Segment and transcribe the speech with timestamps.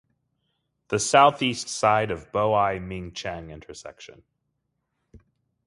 [0.87, 4.23] The southeast side of Bo-ai Ming-cheng intersection.